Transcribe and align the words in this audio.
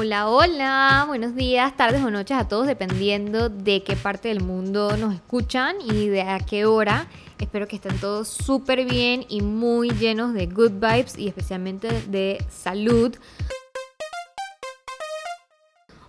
Hola, 0.00 0.28
hola, 0.28 1.04
buenos 1.08 1.34
días, 1.34 1.76
tardes 1.76 2.04
o 2.04 2.10
noches 2.12 2.36
a 2.36 2.46
todos, 2.46 2.68
dependiendo 2.68 3.48
de 3.48 3.82
qué 3.82 3.96
parte 3.96 4.28
del 4.28 4.40
mundo 4.40 4.96
nos 4.96 5.12
escuchan 5.12 5.74
y 5.84 6.06
de 6.06 6.22
a 6.22 6.38
qué 6.38 6.66
hora. 6.66 7.08
Espero 7.40 7.66
que 7.66 7.74
estén 7.74 7.98
todos 7.98 8.28
súper 8.28 8.84
bien 8.84 9.26
y 9.28 9.40
muy 9.40 9.90
llenos 9.90 10.34
de 10.34 10.46
good 10.46 10.70
vibes 10.70 11.18
y 11.18 11.26
especialmente 11.26 11.88
de 12.02 12.38
salud. 12.48 13.16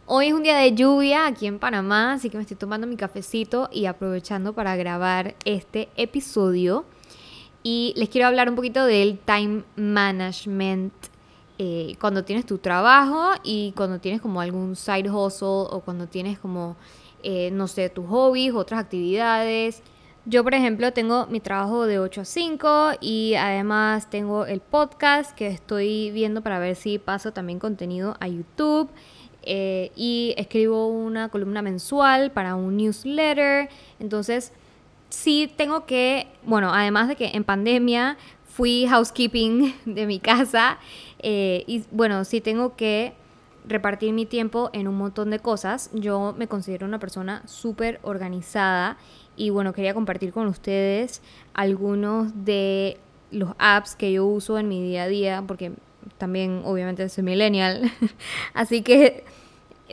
Hoy 0.05 0.27
es 0.27 0.33
un 0.33 0.43
día 0.43 0.57
de 0.57 0.75
lluvia 0.75 1.25
aquí 1.25 1.47
en 1.47 1.57
Panamá, 1.57 2.13
así 2.13 2.29
que 2.29 2.37
me 2.37 2.43
estoy 2.43 2.57
tomando 2.57 2.85
mi 2.85 2.95
cafecito 2.95 3.69
y 3.71 3.87
aprovechando 3.87 4.53
para 4.53 4.75
grabar 4.75 5.33
este 5.45 5.89
episodio. 5.95 6.85
Y 7.63 7.95
les 7.97 8.09
quiero 8.09 8.27
hablar 8.27 8.49
un 8.49 8.55
poquito 8.55 8.85
del 8.85 9.17
time 9.17 9.63
management 9.75 10.93
eh, 11.61 11.97
cuando 11.99 12.23
tienes 12.23 12.45
tu 12.45 12.57
trabajo 12.57 13.33
y 13.43 13.73
cuando 13.75 13.99
tienes 13.99 14.21
como 14.21 14.39
algún 14.39 14.77
side 14.77 15.11
hustle 15.11 15.67
o 15.69 15.81
cuando 15.83 16.07
tienes 16.07 16.39
como, 16.39 16.77
eh, 17.21 17.51
no 17.51 17.67
sé, 17.67 17.89
tus 17.89 18.07
hobbies, 18.07 18.53
otras 18.53 18.79
actividades. 18.79 19.83
Yo, 20.25 20.45
por 20.45 20.53
ejemplo, 20.53 20.93
tengo 20.93 21.27
mi 21.27 21.41
trabajo 21.41 21.85
de 21.85 21.99
8 21.99 22.21
a 22.21 22.25
5 22.25 22.91
y 23.01 23.35
además 23.35 24.09
tengo 24.09 24.45
el 24.45 24.61
podcast 24.61 25.35
que 25.35 25.47
estoy 25.47 26.11
viendo 26.11 26.41
para 26.41 26.59
ver 26.59 26.77
si 26.77 26.97
paso 26.97 27.33
también 27.33 27.59
contenido 27.59 28.15
a 28.21 28.29
YouTube. 28.29 28.89
Eh, 29.43 29.91
y 29.97 30.33
escribo 30.37 30.87
una 30.87 31.27
columna 31.27 31.61
mensual 31.61 32.31
para 32.31 32.55
un 32.55 32.77
newsletter. 32.77 33.67
Entonces, 33.99 34.53
sí 35.09 35.51
tengo 35.57 35.85
que, 35.85 36.27
bueno, 36.43 36.73
además 36.73 37.09
de 37.09 37.17
que 37.17 37.31
en 37.33 37.43
pandemia 37.43 38.17
fui 38.45 38.85
housekeeping 38.87 39.73
de 39.85 40.05
mi 40.05 40.19
casa 40.19 40.77
eh, 41.19 41.63
y 41.67 41.83
bueno, 41.91 42.23
sí 42.25 42.41
tengo 42.41 42.75
que 42.75 43.13
repartir 43.65 44.13
mi 44.13 44.25
tiempo 44.25 44.69
en 44.73 44.87
un 44.87 44.97
montón 44.97 45.29
de 45.29 45.39
cosas. 45.39 45.89
Yo 45.93 46.33
me 46.37 46.47
considero 46.47 46.85
una 46.85 46.99
persona 46.99 47.43
súper 47.45 47.99
organizada 48.03 48.97
y 49.35 49.51
bueno, 49.51 49.73
quería 49.73 49.93
compartir 49.93 50.33
con 50.33 50.47
ustedes 50.47 51.21
algunos 51.53 52.45
de 52.45 52.97
los 53.31 53.51
apps 53.59 53.95
que 53.95 54.11
yo 54.11 54.25
uso 54.25 54.57
en 54.57 54.67
mi 54.67 54.81
día 54.81 55.03
a 55.03 55.07
día, 55.07 55.43
porque 55.45 55.71
también 56.17 56.61
obviamente 56.65 57.07
soy 57.09 57.23
millennial, 57.23 57.91
así 58.53 58.81
que 58.81 59.23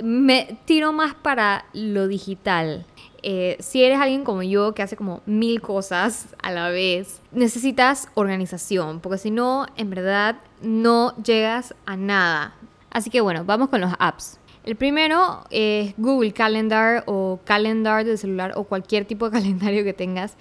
me 0.03 0.59
tiro 0.65 0.93
más 0.93 1.15
para 1.15 1.67
lo 1.73 2.09
digital. 2.09 2.87
Eh, 3.23 3.57
si 3.61 3.83
eres 3.83 3.99
alguien 3.99 4.25
como 4.25 4.43
yo 4.43 4.73
que 4.75 4.83
hace 4.83 4.97
como 4.97 5.23
mil 5.27 5.61
cosas 5.61 6.35
a 6.43 6.53
la 6.53 6.71
vez, 6.71 7.21
necesitas 7.33 8.09
organización, 8.15 9.01
porque 9.01 9.19
si 9.19 9.31
no, 9.31 9.67
en 9.77 9.91
verdad 9.91 10.37
no 10.61 11.15
llegas 11.23 11.75
a 11.87 11.97
nada. 11.97 12.55
Así 12.91 13.11
que 13.11 13.21
bueno, 13.21 13.45
vamos 13.45 13.69
con 13.69 13.81
los 13.81 13.93
apps. 13.99 14.39
El 14.65 14.75
primero 14.75 15.45
es 15.51 15.95
Google 15.97 16.33
Calendar 16.33 17.05
o 17.07 17.39
Calendar 17.45 18.05
de 18.05 18.17
celular 18.17 18.53
o 18.57 18.65
cualquier 18.65 19.05
tipo 19.05 19.31
de 19.31 19.33
calendario 19.39 19.85
que 19.85 19.93
tengas. 19.93 20.37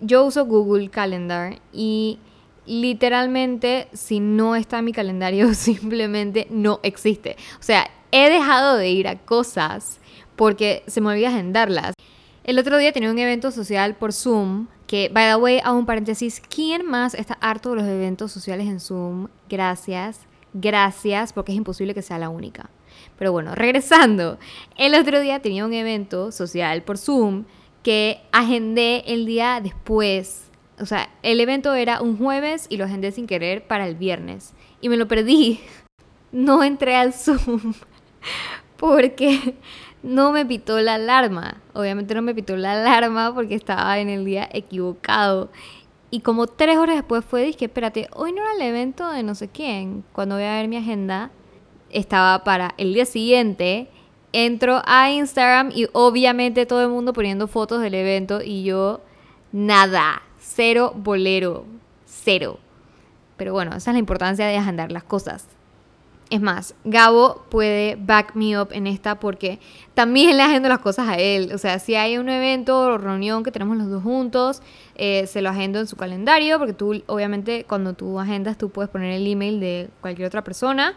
Yo 0.00 0.24
uso 0.24 0.44
Google 0.44 0.90
Calendar 0.90 1.60
y 1.72 2.18
literalmente 2.66 3.88
si 3.92 4.20
no 4.20 4.56
está 4.56 4.78
en 4.78 4.84
mi 4.84 4.92
calendario 4.92 5.54
simplemente 5.54 6.46
no 6.50 6.80
existe. 6.82 7.36
O 7.58 7.62
sea, 7.62 7.90
he 8.10 8.30
dejado 8.30 8.76
de 8.76 8.90
ir 8.90 9.08
a 9.08 9.18
cosas 9.18 10.00
porque 10.36 10.82
se 10.86 11.00
me 11.00 11.08
olvida 11.08 11.28
agendarlas. 11.28 11.94
El 12.44 12.58
otro 12.58 12.76
día 12.76 12.92
tenía 12.92 13.10
un 13.10 13.18
evento 13.18 13.52
social 13.52 13.94
por 13.94 14.12
Zoom, 14.12 14.66
que, 14.92 15.08
by 15.08 15.26
the 15.26 15.36
way, 15.36 15.58
a 15.64 15.72
un 15.72 15.86
paréntesis, 15.86 16.38
¿quién 16.54 16.84
más 16.84 17.14
está 17.14 17.38
harto 17.40 17.70
de 17.70 17.76
los 17.76 17.86
eventos 17.86 18.30
sociales 18.30 18.66
en 18.66 18.78
Zoom? 18.78 19.28
Gracias, 19.48 20.20
gracias, 20.52 21.32
porque 21.32 21.52
es 21.52 21.56
imposible 21.56 21.94
que 21.94 22.02
sea 22.02 22.18
la 22.18 22.28
única. 22.28 22.68
Pero 23.18 23.32
bueno, 23.32 23.54
regresando, 23.54 24.38
el 24.76 24.94
otro 24.94 25.22
día 25.22 25.40
tenía 25.40 25.64
un 25.64 25.72
evento 25.72 26.30
social 26.30 26.82
por 26.82 26.98
Zoom 26.98 27.46
que 27.82 28.20
agendé 28.32 29.02
el 29.06 29.24
día 29.24 29.62
después. 29.62 30.50
O 30.78 30.84
sea, 30.84 31.08
el 31.22 31.40
evento 31.40 31.72
era 31.72 32.02
un 32.02 32.18
jueves 32.18 32.66
y 32.68 32.76
lo 32.76 32.84
agendé 32.84 33.12
sin 33.12 33.26
querer 33.26 33.66
para 33.66 33.88
el 33.88 33.94
viernes. 33.94 34.52
Y 34.82 34.90
me 34.90 34.98
lo 34.98 35.08
perdí. 35.08 35.58
No 36.32 36.64
entré 36.64 36.96
al 36.96 37.14
Zoom 37.14 37.74
porque 38.76 39.54
no 40.02 40.32
me 40.32 40.44
pitó 40.44 40.80
la 40.80 40.94
alarma. 40.94 41.60
Obviamente 41.74 42.14
no 42.14 42.22
me 42.22 42.34
pitó 42.34 42.56
la 42.56 42.72
alarma 42.72 43.34
porque 43.34 43.54
estaba 43.54 43.98
en 43.98 44.08
el 44.08 44.24
día 44.24 44.48
equivocado. 44.52 45.50
Y 46.10 46.20
como 46.20 46.46
tres 46.46 46.76
horas 46.76 46.96
después 46.96 47.24
fue, 47.24 47.42
dije, 47.44 47.66
espérate, 47.66 48.08
hoy 48.12 48.32
no 48.32 48.42
era 48.42 48.52
el 48.54 48.62
evento 48.62 49.10
de 49.10 49.22
no 49.22 49.34
sé 49.34 49.48
quién. 49.48 50.04
Cuando 50.12 50.34
voy 50.34 50.44
a 50.44 50.56
ver 50.56 50.68
mi 50.68 50.76
agenda, 50.76 51.30
estaba 51.90 52.44
para 52.44 52.74
el 52.76 52.92
día 52.92 53.06
siguiente. 53.06 53.88
Entro 54.32 54.82
a 54.84 55.10
Instagram 55.10 55.70
y 55.74 55.88
obviamente 55.92 56.66
todo 56.66 56.82
el 56.82 56.88
mundo 56.88 57.12
poniendo 57.12 57.48
fotos 57.48 57.80
del 57.80 57.94
evento 57.94 58.40
y 58.42 58.62
yo 58.64 59.00
nada, 59.52 60.22
cero 60.38 60.92
bolero, 60.96 61.64
cero. 62.06 62.58
Pero 63.36 63.52
bueno, 63.52 63.74
esa 63.76 63.90
es 63.90 63.94
la 63.94 63.98
importancia 63.98 64.46
de 64.46 64.56
agendar 64.56 64.90
las 64.92 65.04
cosas. 65.04 65.46
Es 66.32 66.40
más, 66.40 66.74
Gabo 66.84 67.44
puede 67.50 67.94
back 67.96 68.34
me 68.36 68.58
up 68.58 68.68
en 68.70 68.86
esta 68.86 69.20
porque 69.20 69.60
también 69.92 70.38
le 70.38 70.42
agendo 70.42 70.70
las 70.70 70.78
cosas 70.78 71.06
a 71.06 71.18
él. 71.18 71.52
O 71.52 71.58
sea, 71.58 71.78
si 71.78 71.94
hay 71.94 72.16
un 72.16 72.30
evento 72.30 72.80
o 72.80 72.96
reunión 72.96 73.42
que 73.42 73.52
tenemos 73.52 73.76
los 73.76 73.90
dos 73.90 74.02
juntos, 74.02 74.62
eh, 74.94 75.26
se 75.26 75.42
lo 75.42 75.50
agendo 75.50 75.78
en 75.78 75.86
su 75.86 75.96
calendario 75.96 76.58
porque 76.58 76.72
tú, 76.72 77.02
obviamente, 77.06 77.66
cuando 77.68 77.92
tú 77.92 78.18
agendas, 78.18 78.56
tú 78.56 78.70
puedes 78.70 78.90
poner 78.90 79.12
el 79.12 79.26
email 79.26 79.60
de 79.60 79.90
cualquier 80.00 80.26
otra 80.26 80.42
persona, 80.42 80.94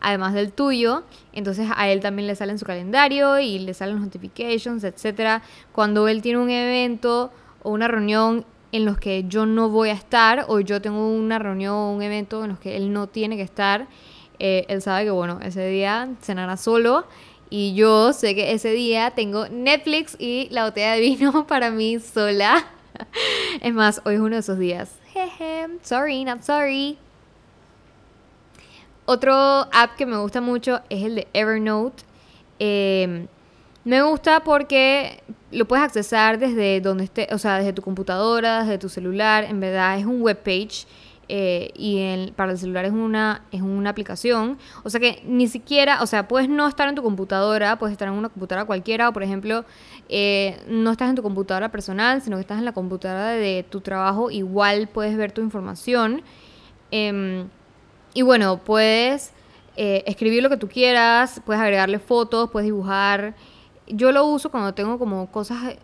además 0.00 0.32
del 0.32 0.52
tuyo. 0.52 1.02
Entonces 1.34 1.68
a 1.76 1.90
él 1.90 2.00
también 2.00 2.26
le 2.26 2.34
sale 2.34 2.52
en 2.52 2.58
su 2.58 2.64
calendario 2.64 3.38
y 3.38 3.58
le 3.58 3.74
salen 3.74 4.00
notifications, 4.00 4.84
etc. 4.84 5.42
Cuando 5.70 6.08
él 6.08 6.22
tiene 6.22 6.38
un 6.38 6.48
evento 6.48 7.30
o 7.62 7.72
una 7.72 7.88
reunión 7.88 8.46
en 8.72 8.86
los 8.86 8.96
que 8.96 9.26
yo 9.28 9.44
no 9.44 9.68
voy 9.68 9.90
a 9.90 9.94
estar 9.94 10.46
o 10.48 10.60
yo 10.60 10.80
tengo 10.80 11.12
una 11.12 11.38
reunión 11.38 11.74
o 11.74 11.92
un 11.92 12.00
evento 12.00 12.42
en 12.44 12.50
los 12.50 12.58
que 12.58 12.74
él 12.74 12.90
no 12.90 13.06
tiene 13.06 13.36
que 13.36 13.42
estar, 13.42 13.86
eh, 14.38 14.64
él 14.68 14.82
sabe 14.82 15.04
que, 15.04 15.10
bueno, 15.10 15.40
ese 15.42 15.66
día 15.68 16.08
cenará 16.20 16.56
solo. 16.56 17.06
Y 17.50 17.74
yo 17.74 18.12
sé 18.12 18.34
que 18.34 18.52
ese 18.52 18.72
día 18.72 19.12
tengo 19.12 19.48
Netflix 19.48 20.16
y 20.18 20.48
la 20.50 20.64
botella 20.64 20.92
de 20.92 21.00
vino 21.00 21.46
para 21.48 21.70
mí 21.70 21.98
sola. 21.98 22.66
Es 23.60 23.72
más, 23.72 24.00
hoy 24.04 24.14
es 24.14 24.20
uno 24.20 24.34
de 24.34 24.40
esos 24.40 24.58
días. 24.58 24.90
Jeje, 25.12 25.68
sorry, 25.82 26.24
not 26.24 26.42
sorry. 26.42 26.98
Otro 29.04 29.32
app 29.34 29.94
que 29.96 30.04
me 30.04 30.16
gusta 30.16 30.40
mucho 30.40 30.80
es 30.90 31.04
el 31.04 31.14
de 31.14 31.28
Evernote. 31.32 32.02
Em, 32.58 33.26
me 33.84 34.02
gusta 34.02 34.40
porque 34.40 35.22
lo 35.50 35.66
puedes 35.66 35.84
accesar 35.84 36.38
desde 36.38 36.80
donde 36.80 37.04
esté, 37.04 37.28
o 37.32 37.38
sea, 37.38 37.58
desde 37.58 37.72
tu 37.72 37.82
computadora, 37.82 38.64
desde 38.64 38.78
tu 38.78 38.88
celular. 38.88 39.44
En 39.44 39.60
verdad 39.60 39.98
es 39.98 40.04
un 40.04 40.20
web 40.20 40.38
page 40.42 40.86
eh, 41.28 41.72
y 41.76 41.98
el, 41.98 42.32
para 42.32 42.52
el 42.52 42.58
celular 42.58 42.86
es 42.86 42.92
una, 42.92 43.42
es 43.52 43.60
una 43.60 43.90
aplicación. 43.90 44.58
O 44.82 44.90
sea 44.90 44.98
que 44.98 45.22
ni 45.26 45.46
siquiera, 45.46 46.02
o 46.02 46.06
sea, 46.06 46.26
puedes 46.26 46.48
no 46.48 46.66
estar 46.66 46.88
en 46.88 46.94
tu 46.94 47.02
computadora, 47.02 47.78
puedes 47.78 47.92
estar 47.92 48.08
en 48.08 48.14
una 48.14 48.30
computadora 48.30 48.64
cualquiera, 48.64 49.08
o 49.08 49.12
por 49.12 49.22
ejemplo, 49.22 49.64
eh, 50.08 50.58
no 50.68 50.90
estás 50.90 51.10
en 51.10 51.16
tu 51.16 51.22
computadora 51.22 51.70
personal, 51.70 52.22
sino 52.22 52.36
que 52.36 52.42
estás 52.42 52.58
en 52.58 52.64
la 52.64 52.72
computadora 52.72 53.28
de 53.30 53.64
tu 53.68 53.80
trabajo, 53.80 54.30
igual 54.30 54.88
puedes 54.88 55.16
ver 55.16 55.32
tu 55.32 55.42
información. 55.42 56.22
Em, 56.90 57.48
y 58.14 58.22
bueno, 58.22 58.58
puedes 58.64 59.32
eh, 59.76 60.02
escribir 60.06 60.42
lo 60.42 60.48
que 60.48 60.56
tú 60.56 60.68
quieras, 60.68 61.42
puedes 61.44 61.60
agregarle 61.62 61.98
fotos, 61.98 62.50
puedes 62.50 62.66
dibujar. 62.66 63.34
Yo 63.86 64.12
lo 64.12 64.24
uso 64.26 64.50
cuando 64.50 64.74
tengo 64.74 64.98
como 64.98 65.30
cosas 65.30 65.76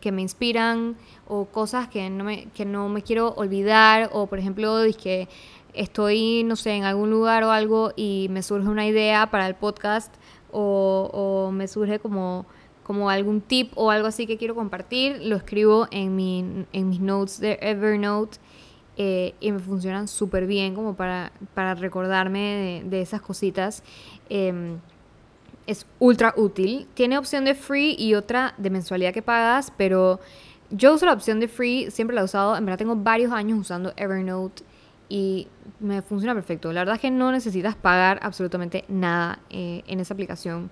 que 0.00 0.12
me 0.12 0.22
inspiran 0.22 0.96
o 1.26 1.46
cosas 1.46 1.88
que 1.88 2.10
no 2.10 2.24
me, 2.24 2.46
que 2.46 2.64
no 2.64 2.88
me 2.88 3.02
quiero 3.02 3.32
olvidar 3.34 4.10
o 4.12 4.26
por 4.26 4.38
ejemplo 4.38 4.76
que 5.00 5.28
estoy 5.72 6.42
no 6.44 6.56
sé 6.56 6.72
en 6.72 6.84
algún 6.84 7.10
lugar 7.10 7.44
o 7.44 7.50
algo 7.50 7.92
y 7.96 8.26
me 8.30 8.42
surge 8.42 8.68
una 8.68 8.86
idea 8.86 9.30
para 9.30 9.46
el 9.46 9.54
podcast 9.54 10.12
o, 10.50 11.10
o 11.12 11.50
me 11.52 11.68
surge 11.68 11.98
como 11.98 12.46
como 12.82 13.10
algún 13.10 13.40
tip 13.40 13.72
o 13.76 13.90
algo 13.90 14.08
así 14.08 14.26
que 14.26 14.36
quiero 14.36 14.54
compartir 14.54 15.20
lo 15.22 15.36
escribo 15.36 15.86
en, 15.90 16.16
mi, 16.16 16.66
en 16.72 16.88
mis 16.88 17.00
notes 17.00 17.40
de 17.40 17.58
Evernote 17.62 18.38
eh, 18.96 19.34
y 19.40 19.52
me 19.52 19.58
funcionan 19.58 20.06
súper 20.06 20.46
bien 20.46 20.74
como 20.74 20.94
para, 20.94 21.32
para 21.54 21.74
recordarme 21.74 22.82
de, 22.84 23.00
esas 23.00 23.22
cositas. 23.22 23.82
Em, 24.28 24.78
es 25.66 25.86
ultra 25.98 26.34
útil 26.36 26.88
tiene 26.94 27.18
opción 27.18 27.44
de 27.44 27.54
free 27.54 27.94
y 27.98 28.14
otra 28.14 28.54
de 28.58 28.70
mensualidad 28.70 29.12
que 29.12 29.22
pagas 29.22 29.72
pero 29.76 30.20
yo 30.72 30.94
uso 30.94 31.06
la 31.06 31.12
opción 31.12 31.38
de 31.38 31.48
free, 31.48 31.90
siempre 31.90 32.14
la 32.14 32.22
he 32.22 32.24
usado. 32.24 32.56
En 32.56 32.64
verdad 32.64 32.78
tengo 32.78 32.96
varios 32.96 33.30
años 33.30 33.58
usando 33.58 33.92
Evernote 33.96 34.64
y 35.08 35.46
me 35.80 36.00
funciona 36.00 36.34
perfecto. 36.34 36.72
La 36.72 36.80
verdad 36.80 36.96
es 36.96 37.00
que 37.00 37.10
no 37.10 37.30
necesitas 37.30 37.76
pagar 37.76 38.18
absolutamente 38.22 38.84
nada 38.88 39.38
eh, 39.50 39.82
en 39.86 40.00
esa 40.00 40.14
aplicación. 40.14 40.70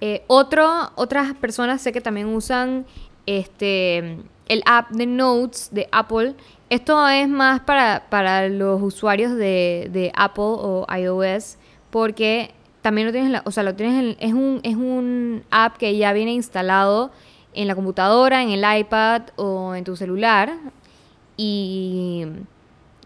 Eh, 0.00 0.22
otro, 0.28 0.92
otras 0.94 1.34
personas 1.34 1.82
sé 1.82 1.92
que 1.92 2.00
también 2.00 2.28
usan 2.28 2.86
este, 3.26 4.18
el 4.46 4.62
app 4.66 4.90
de 4.90 5.06
Notes 5.06 5.70
de 5.72 5.88
Apple. 5.90 6.34
Esto 6.70 7.08
es 7.08 7.28
más 7.28 7.60
para, 7.60 8.08
para 8.10 8.48
los 8.48 8.80
usuarios 8.80 9.32
de, 9.32 9.88
de 9.92 10.12
Apple 10.14 10.44
o 10.44 10.86
iOS 10.96 11.58
porque 11.90 12.54
también 12.84 13.06
lo 13.06 13.12
tienes, 13.14 13.30
la, 13.30 13.42
o 13.46 13.50
sea, 13.50 13.62
lo 13.62 13.74
tienes, 13.74 14.14
es, 14.20 14.34
un, 14.34 14.60
es 14.62 14.76
un 14.76 15.42
app 15.50 15.78
que 15.78 15.96
ya 15.96 16.12
viene 16.12 16.34
instalado 16.34 17.12
en 17.54 17.66
la 17.66 17.74
computadora, 17.74 18.42
en 18.42 18.50
el 18.50 18.62
iPad 18.78 19.22
o 19.36 19.74
en 19.74 19.84
tu 19.84 19.96
celular 19.96 20.52
y 21.38 22.26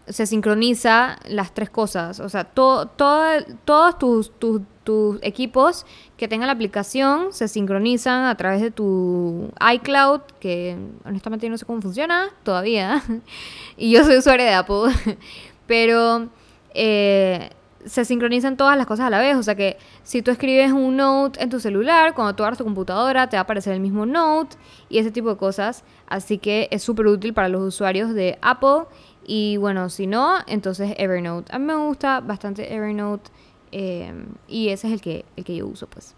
se 0.09 0.25
sincroniza 0.25 1.17
las 1.29 1.53
tres 1.53 1.69
cosas. 1.69 2.19
O 2.19 2.27
sea, 2.27 2.43
todo, 2.43 2.87
todos 2.87 3.97
tus, 3.97 4.37
tus, 4.37 4.61
tus, 4.83 5.17
equipos 5.21 5.85
que 6.17 6.27
tengan 6.27 6.47
la 6.47 6.53
aplicación 6.53 7.31
se 7.31 7.47
sincronizan 7.47 8.25
a 8.25 8.35
través 8.35 8.59
de 8.61 8.71
tu 8.71 9.49
iCloud, 9.75 10.19
que 10.41 10.75
honestamente 11.05 11.47
no 11.47 11.57
sé 11.57 11.65
cómo 11.65 11.81
funciona 11.81 12.31
todavía. 12.43 13.01
y 13.77 13.91
yo 13.91 14.03
soy 14.03 14.17
usuario 14.17 14.45
de 14.45 14.55
Apple. 14.55 14.91
Pero 15.67 16.27
eh, 16.73 17.51
se 17.85 18.05
sincronizan 18.05 18.57
todas 18.57 18.77
las 18.77 18.85
cosas 18.85 19.07
a 19.07 19.09
la 19.09 19.19
vez. 19.19 19.35
O 19.35 19.43
sea 19.43 19.55
que 19.55 19.77
si 20.03 20.21
tú 20.21 20.31
escribes 20.31 20.71
un 20.71 20.97
note 20.97 21.41
en 21.41 21.49
tu 21.49 21.59
celular, 21.59 22.13
cuando 22.13 22.35
tú 22.35 22.43
abres 22.43 22.57
tu 22.57 22.63
computadora 22.63 23.29
te 23.29 23.37
va 23.37 23.41
a 23.41 23.43
aparecer 23.43 23.73
el 23.73 23.79
mismo 23.79 24.05
note 24.05 24.57
y 24.89 24.97
ese 24.97 25.11
tipo 25.11 25.29
de 25.29 25.37
cosas. 25.37 25.83
Así 26.07 26.37
que 26.37 26.67
es 26.71 26.83
súper 26.83 27.07
útil 27.07 27.33
para 27.33 27.49
los 27.49 27.61
usuarios 27.61 28.13
de 28.13 28.37
Apple 28.41 28.85
y 29.25 29.57
bueno, 29.57 29.89
si 29.89 30.07
no, 30.07 30.37
entonces 30.47 30.93
Evernote. 30.97 31.53
A 31.53 31.59
mí 31.59 31.65
me 31.65 31.75
gusta 31.75 32.19
bastante 32.19 32.73
Evernote 32.73 33.29
eh, 33.71 34.13
y 34.47 34.69
ese 34.69 34.87
es 34.87 34.93
el 34.93 35.01
que, 35.01 35.25
el 35.35 35.43
que 35.43 35.55
yo 35.55 35.67
uso, 35.67 35.87
pues. 35.87 36.15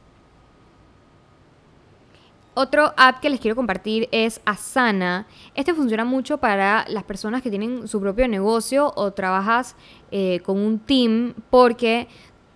Otro 2.53 2.93
app 2.97 3.21
que 3.21 3.29
les 3.29 3.39
quiero 3.39 3.55
compartir 3.55 4.09
es 4.11 4.41
Asana. 4.43 5.25
Este 5.55 5.73
funciona 5.73 6.03
mucho 6.03 6.37
para 6.37 6.85
las 6.89 7.05
personas 7.05 7.41
que 7.41 7.49
tienen 7.49 7.87
su 7.87 8.01
propio 8.01 8.27
negocio 8.27 8.91
o 8.97 9.11
trabajas 9.11 9.75
eh, 10.11 10.41
con 10.43 10.59
un 10.59 10.79
team 10.79 11.33
porque 11.49 12.09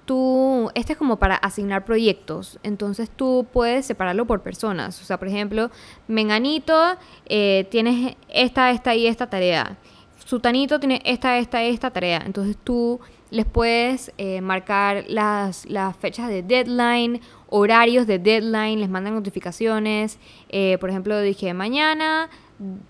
tú, 0.03 0.69
este 0.75 0.93
es 0.93 0.99
como 0.99 1.15
para 1.15 1.35
asignar 1.35 1.85
proyectos, 1.85 2.59
entonces 2.61 3.09
tú 3.09 3.47
puedes 3.51 3.85
separarlo 3.85 4.25
por 4.25 4.41
personas. 4.41 5.01
O 5.01 5.05
sea, 5.05 5.17
por 5.17 5.29
ejemplo, 5.29 5.71
Menganito, 6.09 6.97
eh, 7.27 7.65
tienes 7.71 8.17
esta, 8.27 8.71
esta 8.71 8.95
y 8.95 9.07
esta 9.07 9.29
tarea 9.29 9.77
Sutanito 10.25 10.79
tiene 10.79 11.01
esta, 11.05 11.37
esta, 11.37 11.61
esta 11.63 11.91
tarea. 11.91 12.23
Entonces 12.25 12.57
tú 12.63 12.99
les 13.29 13.45
puedes 13.45 14.11
eh, 14.17 14.41
marcar 14.41 15.05
las, 15.07 15.69
las, 15.69 15.95
fechas 15.95 16.29
de 16.29 16.41
deadline, 16.41 17.21
horarios 17.47 18.07
de 18.07 18.17
deadline, 18.17 18.79
les 18.79 18.89
mandan 18.89 19.13
notificaciones. 19.13 20.17
Eh, 20.49 20.79
por 20.79 20.89
ejemplo, 20.89 21.19
dije, 21.21 21.53
mañana 21.53 22.29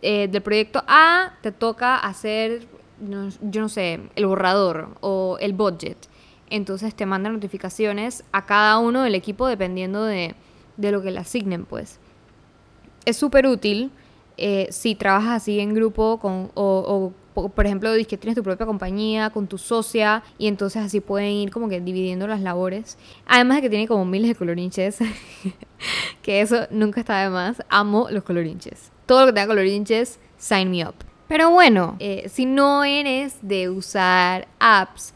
eh, 0.02 0.30
del 0.30 0.42
proyecto 0.42 0.82
A 0.88 1.34
te 1.42 1.52
toca 1.52 1.98
hacer, 1.98 2.68
yo 3.02 3.62
no 3.62 3.70
sé, 3.70 4.00
el 4.16 4.26
borrador 4.28 4.96
o 5.02 5.38
el 5.42 5.52
budget. 5.52 5.98
Entonces 6.50 6.96
te 6.96 7.06
mandan 7.06 7.34
notificaciones 7.34 8.24
a 8.32 8.46
cada 8.46 8.78
uno 8.78 9.02
del 9.02 9.14
equipo 9.14 9.46
dependiendo 9.46 10.06
de, 10.06 10.36
de 10.78 10.92
lo 10.92 11.02
que 11.02 11.12
le 11.12 11.20
asignen, 11.20 11.66
pues. 11.66 12.00
Es 13.04 13.18
súper 13.18 13.46
útil 13.46 13.92
si 14.70 14.96
trabajas 14.96 15.44
así 15.44 15.60
en 15.60 15.74
grupo 15.74 16.20
con, 16.20 16.52
o, 16.56 16.84
o 16.88 17.25
por 17.36 17.66
ejemplo, 17.66 17.92
que 18.08 18.18
tienes 18.18 18.36
tu 18.36 18.44
propia 18.44 18.66
compañía 18.66 19.30
con 19.30 19.48
tu 19.48 19.58
socia 19.58 20.24
y 20.38 20.48
entonces 20.48 20.82
así 20.82 21.02
pueden 21.02 21.32
ir 21.32 21.52
como 21.52 21.68
que 21.68 21.82
dividiendo 21.82 22.28
las 22.28 22.42
labores. 22.42 22.98
Además 23.28 23.58
de 23.58 23.64
que 23.64 23.70
tiene 23.70 23.88
como 23.88 24.06
miles 24.06 24.30
de 24.30 24.36
colorinches, 24.36 25.00
que 26.22 26.42
eso 26.42 26.68
nunca 26.72 27.02
está 27.02 27.22
de 27.22 27.30
más. 27.30 27.62
Amo 27.70 28.08
los 28.10 28.24
colorinches. 28.24 28.92
Todo 29.06 29.22
lo 29.22 29.26
que 29.28 29.34
tenga 29.34 29.48
colorinches, 29.48 30.20
sign 30.38 30.72
me 30.72 30.86
up. 30.86 30.96
Pero 31.28 31.50
bueno, 31.50 31.98
eh, 32.00 32.30
si 32.30 32.46
no 32.46 32.84
eres 32.84 33.38
de 33.42 33.70
usar 33.70 34.48
apps, 34.60 35.14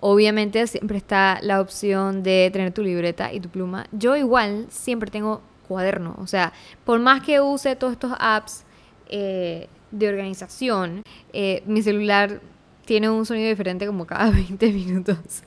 obviamente 0.00 0.66
siempre 0.66 0.98
está 0.98 1.38
la 1.40 1.60
opción 1.60 2.22
de 2.22 2.50
tener 2.52 2.72
tu 2.72 2.82
libreta 2.82 3.32
y 3.32 3.40
tu 3.40 3.48
pluma. 3.48 3.86
Yo 3.92 4.16
igual 4.16 4.66
siempre 4.68 5.10
tengo 5.10 5.40
cuaderno. 5.66 6.16
O 6.18 6.26
sea, 6.26 6.52
por 6.84 6.98
más 7.00 7.22
que 7.22 7.40
use 7.40 7.76
todos 7.76 7.94
estos 7.94 8.12
apps, 8.18 8.64
eh, 9.08 9.68
de 9.92 10.08
organización, 10.08 11.02
eh, 11.32 11.62
mi 11.66 11.82
celular 11.82 12.40
tiene 12.84 13.08
un 13.08 13.24
sonido 13.24 13.48
diferente 13.48 13.86
como 13.86 14.06
cada 14.06 14.30
20 14.32 14.72
minutos 14.72 15.44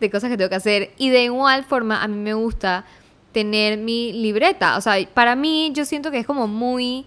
de 0.00 0.10
cosas 0.10 0.30
que 0.30 0.36
tengo 0.36 0.48
que 0.48 0.56
hacer. 0.56 0.92
Y 0.96 1.10
de 1.10 1.24
igual 1.24 1.64
forma, 1.64 2.02
a 2.02 2.08
mí 2.08 2.16
me 2.16 2.34
gusta 2.34 2.84
tener 3.32 3.78
mi 3.78 4.12
libreta. 4.12 4.76
O 4.76 4.80
sea, 4.80 4.94
para 5.12 5.36
mí 5.36 5.70
yo 5.74 5.84
siento 5.84 6.10
que 6.10 6.18
es 6.18 6.26
como 6.26 6.46
muy 6.46 7.04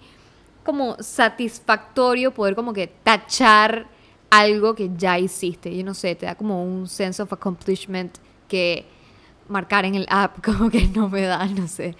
como 0.63 0.95
satisfactorio 0.99 2.31
poder 2.31 2.55
como 2.55 2.71
que 2.71 2.85
tachar 2.85 3.87
algo 4.29 4.75
que 4.75 4.91
ya 4.95 5.17
hiciste. 5.17 5.75
Yo 5.75 5.83
no 5.83 5.93
sé, 5.93 6.15
te 6.15 6.25
da 6.25 6.35
como 6.35 6.63
un 6.63 6.87
sense 6.87 7.21
of 7.21 7.33
accomplishment 7.33 8.17
que 8.47 8.85
marcar 9.47 9.85
en 9.85 9.95
el 9.95 10.05
app 10.09 10.41
como 10.45 10.69
que 10.69 10.87
no 10.87 11.09
me 11.09 11.21
da, 11.21 11.45
no 11.45 11.67
sé. 11.67 11.95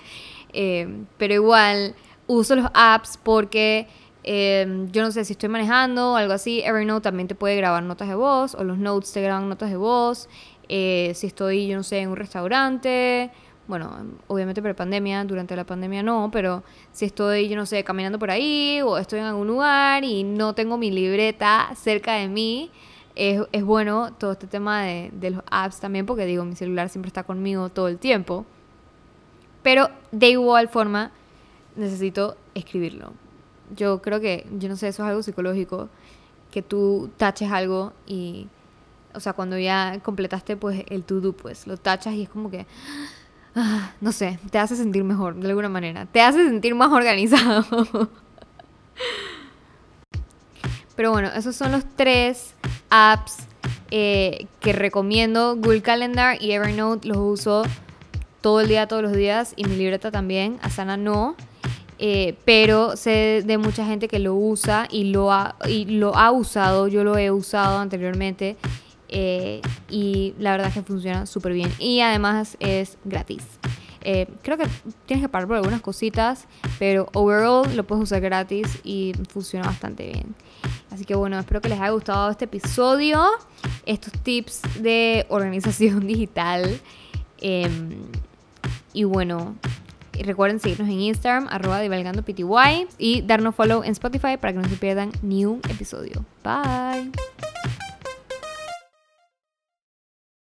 Eh, 0.53 1.03
pero 1.17 1.33
igual 1.33 1.95
uso 2.27 2.55
los 2.55 2.69
apps 2.73 3.17
porque 3.21 3.87
Em, 4.23 4.91
yo 4.91 5.01
no 5.01 5.11
sé 5.11 5.25
si 5.25 5.33
estoy 5.33 5.49
manejando 5.49 6.13
o 6.13 6.15
algo 6.15 6.33
así. 6.33 6.61
Evernote 6.61 7.03
también 7.03 7.27
te 7.27 7.35
puede 7.35 7.55
grabar 7.55 7.83
notas 7.83 8.07
de 8.07 8.15
voz 8.15 8.55
o 8.55 8.63
los 8.63 8.77
notes 8.77 9.11
te 9.11 9.21
graban 9.21 9.49
notas 9.49 9.69
de 9.69 9.77
voz. 9.77 10.29
Eh, 10.69 11.11
si 11.15 11.27
estoy, 11.27 11.67
yo 11.67 11.75
no 11.75 11.83
sé, 11.83 11.99
en 11.99 12.09
un 12.09 12.15
restaurante. 12.15 13.31
Bueno, 13.67 13.91
obviamente 14.27 14.61
pre-pandemia, 14.61 15.23
durante 15.23 15.55
la 15.55 15.65
pandemia 15.65 16.03
no, 16.03 16.29
pero 16.31 16.63
si 16.91 17.05
estoy, 17.05 17.47
yo 17.47 17.55
no 17.55 17.65
sé, 17.65 17.83
caminando 17.83 18.19
por 18.19 18.31
ahí 18.31 18.81
o 18.83 18.97
estoy 18.97 19.19
en 19.19 19.25
algún 19.25 19.47
lugar 19.47 20.03
y 20.03 20.23
no 20.23 20.53
tengo 20.53 20.77
mi 20.77 20.91
libreta 20.91 21.69
cerca 21.75 22.13
de 22.15 22.27
mí, 22.27 22.69
es, 23.15 23.41
es 23.51 23.63
bueno 23.63 24.13
todo 24.13 24.33
este 24.33 24.47
tema 24.47 24.83
de, 24.83 25.11
de 25.13 25.31
los 25.31 25.43
apps 25.49 25.79
también, 25.79 26.05
porque 26.05 26.25
digo, 26.25 26.43
mi 26.43 26.55
celular 26.55 26.89
siempre 26.89 27.07
está 27.07 27.23
conmigo 27.23 27.69
todo 27.69 27.87
el 27.87 27.97
tiempo. 27.97 28.45
Pero 29.63 29.89
de 30.11 30.29
igual 30.29 30.67
forma, 30.67 31.11
necesito 31.75 32.35
escribirlo 32.55 33.13
yo 33.75 34.01
creo 34.01 34.19
que, 34.19 34.45
yo 34.57 34.69
no 34.69 34.75
sé, 34.75 34.87
eso 34.87 35.03
es 35.03 35.09
algo 35.09 35.23
psicológico, 35.23 35.89
que 36.51 36.61
tú 36.61 37.09
taches 37.17 37.51
algo 37.51 37.93
y, 38.05 38.47
o 39.13 39.19
sea, 39.19 39.33
cuando 39.33 39.57
ya 39.57 39.99
completaste 40.03 40.57
pues 40.57 40.83
el 40.89 41.03
to-do, 41.03 41.33
pues 41.33 41.67
lo 41.67 41.77
tachas 41.77 42.13
y 42.13 42.23
es 42.23 42.29
como 42.29 42.51
que, 42.51 42.65
ah, 43.55 43.91
no 44.01 44.11
sé, 44.11 44.39
te 44.51 44.59
hace 44.59 44.75
sentir 44.75 45.03
mejor 45.03 45.35
de 45.35 45.47
alguna 45.47 45.69
manera, 45.69 46.05
te 46.05 46.21
hace 46.21 46.45
sentir 46.45 46.75
más 46.75 46.91
organizado. 46.91 47.65
Pero 50.95 51.11
bueno, 51.11 51.29
esos 51.29 51.55
son 51.55 51.71
los 51.71 51.83
tres 51.95 52.53
apps 52.89 53.37
eh, 53.89 54.47
que 54.59 54.73
recomiendo. 54.73 55.55
Google 55.55 55.81
Calendar 55.81 56.41
y 56.41 56.51
Evernote 56.51 57.07
los 57.07 57.17
uso 57.17 57.63
todo 58.41 58.61
el 58.61 58.67
día, 58.67 58.87
todos 58.87 59.01
los 59.01 59.13
días. 59.13 59.53
Y 59.55 59.63
mi 59.63 59.75
libreta 59.77 60.11
también. 60.11 60.59
Asana 60.61 60.97
no. 60.97 61.35
Eh, 62.03 62.35
pero 62.45 62.97
sé 62.97 63.43
de 63.45 63.59
mucha 63.59 63.85
gente 63.85 64.07
que 64.07 64.17
lo 64.17 64.33
usa 64.33 64.87
y 64.89 65.03
lo 65.03 65.31
ha, 65.31 66.31
usado, 66.31 66.87
yo 66.87 67.03
lo 67.03 67.15
he 67.15 67.29
usado 67.29 67.77
anteriormente 67.77 68.57
eh, 69.07 69.61
y 69.87 70.33
la 70.39 70.53
verdad 70.53 70.69
es 70.69 70.73
que 70.73 70.81
funciona 70.81 71.27
súper 71.27 71.53
bien 71.53 71.71
y 71.77 71.99
además 71.99 72.57
es 72.59 72.97
gratis. 73.05 73.43
Eh, 74.03 74.27
creo 74.41 74.57
que 74.57 74.65
tienes 75.05 75.23
que 75.23 75.29
pagar 75.29 75.47
por 75.47 75.57
algunas 75.57 75.81
cositas, 75.81 76.47
pero 76.79 77.07
overall 77.13 77.75
lo 77.75 77.83
puedes 77.83 78.05
usar 78.05 78.19
gratis 78.19 78.79
y 78.83 79.13
funciona 79.29 79.67
bastante 79.67 80.07
bien. 80.07 80.33
Así 80.89 81.05
que 81.05 81.13
bueno, 81.13 81.37
espero 81.37 81.61
que 81.61 81.69
les 81.69 81.79
haya 81.79 81.91
gustado 81.91 82.31
este 82.31 82.45
episodio, 82.45 83.23
estos 83.85 84.13
tips 84.23 84.61
de 84.79 85.27
organización 85.29 85.99
digital. 86.07 86.81
Em, 87.41 87.91
y 88.91 89.03
bueno, 89.03 89.55
recuerden 90.23 90.59
seguirnos 90.59 90.89
en 90.89 91.01
Instagram, 91.01 91.47
arroba 91.49 91.79
pty 91.79 92.43
y 92.97 93.21
darnos 93.21 93.55
follow 93.55 93.83
en 93.83 93.91
Spotify 93.91 94.37
para 94.37 94.53
que 94.53 94.59
no 94.59 94.69
se 94.69 94.75
pierdan 94.75 95.11
ni 95.21 95.45
un 95.45 95.61
episodio. 95.69 96.25
Bye. 96.43 97.11